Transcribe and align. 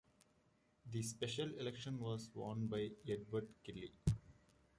The 0.91 1.03
special 1.03 1.53
election 1.59 1.99
was 1.99 2.31
won 2.33 2.65
by 2.65 2.89
Edward 3.07 3.49
Kelly. 3.63 3.93